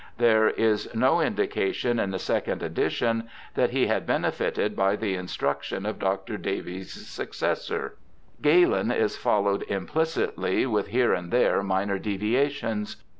There 0.17 0.49
is 0.49 0.89
no 0.95 1.21
indi 1.21 1.45
cation 1.45 1.99
in 1.99 2.09
the 2.09 2.17
second 2.17 2.63
edition 2.63 3.29
that 3.53 3.69
he 3.69 3.85
had 3.85 4.07
benefited 4.07 4.75
by 4.75 4.95
the 4.95 5.13
instruction 5.13 5.85
of 5.85 5.99
Dr. 5.99 6.39
Davies's 6.39 7.05
successor. 7.05 7.93
Galen 8.41 8.89
is 8.91 9.15
followed 9.15 9.61
implicitly, 9.69 10.65
with 10.65 10.87
here 10.87 11.13
and 11.13 11.29
there 11.29 11.61
minor 11.61 11.99
deviations. 11.99 12.95